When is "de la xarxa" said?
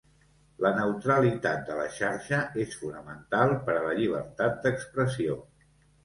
1.67-2.39